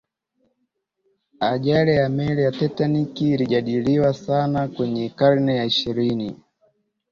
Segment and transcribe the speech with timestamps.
[1.51, 6.41] ajali ya meli ya titanic ilijadiliwa sana kwenye karne ya ishirini